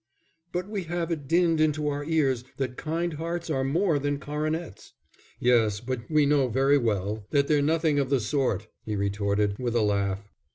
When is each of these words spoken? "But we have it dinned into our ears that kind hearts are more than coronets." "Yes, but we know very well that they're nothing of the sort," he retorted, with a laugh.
"But 0.51 0.67
we 0.67 0.85
have 0.85 1.11
it 1.11 1.27
dinned 1.27 1.61
into 1.61 1.87
our 1.87 2.03
ears 2.03 2.43
that 2.57 2.75
kind 2.75 3.13
hearts 3.13 3.51
are 3.51 3.63
more 3.63 3.99
than 3.99 4.17
coronets." 4.19 4.93
"Yes, 5.39 5.79
but 5.79 6.09
we 6.09 6.25
know 6.25 6.47
very 6.47 6.79
well 6.79 7.27
that 7.29 7.47
they're 7.47 7.61
nothing 7.61 7.99
of 7.99 8.09
the 8.09 8.19
sort," 8.19 8.67
he 8.83 8.95
retorted, 8.95 9.59
with 9.59 9.75
a 9.75 9.83
laugh. 9.83 10.27